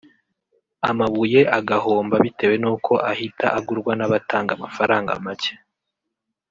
amabuye 0.89 1.39
agahomba 1.57 2.15
bitewe 2.23 2.55
n’uko 2.63 2.91
ahita 3.11 3.45
agurwa 3.57 3.91
n’abatanga 3.95 4.51
amafaranga 4.57 5.11
make 5.25 5.53